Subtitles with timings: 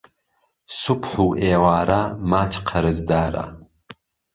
[0.81, 3.45] سوبح و ئێواره، ماچ قهرزداره